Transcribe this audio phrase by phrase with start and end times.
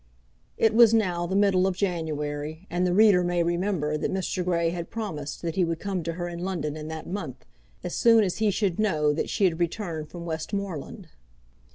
[0.57, 4.43] It was now the middle of January, and the reader may remember that Mr.
[4.43, 7.45] Grey had promised that he would come to her in London in that month,
[7.83, 11.09] as soon as he should know that she had returned from Westmoreland.